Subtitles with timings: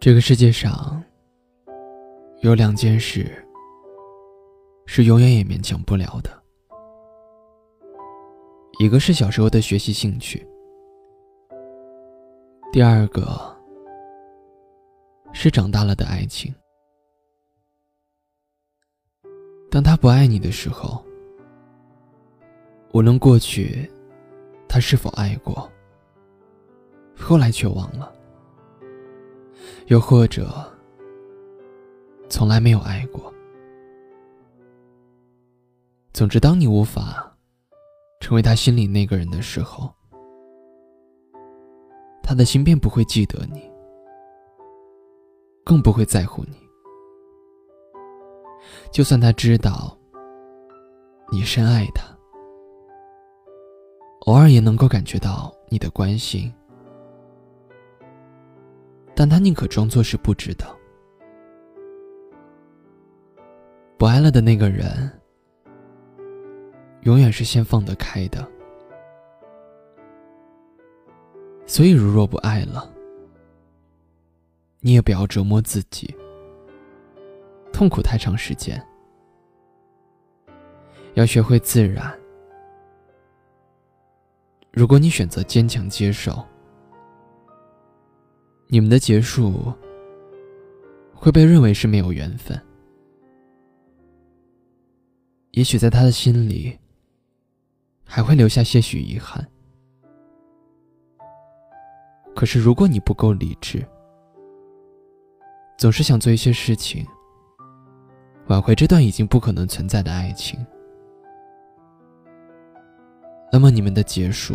[0.00, 1.04] 这个世界上
[2.40, 3.30] 有两件事
[4.86, 6.42] 是永远也勉强不了的，
[8.78, 10.48] 一个是小时候的学习兴趣，
[12.72, 13.54] 第二个
[15.34, 16.50] 是长大了的爱情。
[19.70, 21.04] 当他不爱你的时候，
[22.94, 23.86] 无论过去
[24.66, 25.70] 他是否爱过，
[27.14, 28.14] 后来却忘了。
[29.90, 30.48] 又或者，
[32.28, 33.20] 从来没有爱过。
[36.12, 37.36] 总之，当你无法
[38.20, 39.92] 成为他心里那个人的时候，
[42.22, 43.68] 他的心便不会记得你，
[45.64, 46.56] 更不会在乎你。
[48.92, 49.98] 就算他知道
[51.32, 52.04] 你深爱他，
[54.26, 56.48] 偶尔也能够感觉到你的关心。
[59.14, 60.76] 但他宁可装作是不知道。
[63.98, 65.10] 不爱了的那个人，
[67.02, 68.46] 永远是先放得开的。
[71.66, 72.90] 所以，如若不爱了，
[74.80, 76.12] 你也不要折磨自己，
[77.72, 78.82] 痛苦太长时间。
[81.14, 82.18] 要学会自然。
[84.72, 86.42] 如果你选择坚强接受，
[88.72, 89.72] 你们的结束
[91.12, 92.56] 会被认为是没有缘分，
[95.50, 96.78] 也许在他的心里
[98.04, 99.44] 还会留下些许遗憾。
[102.32, 103.84] 可是如果你不够理智，
[105.76, 107.04] 总是想做一些事情
[108.46, 110.64] 挽回这段已经不可能存在的爱情，
[113.52, 114.54] 那么你们的结束